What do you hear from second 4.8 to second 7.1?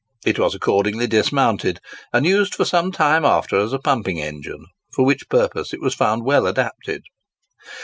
for which purpose it was found well adapted.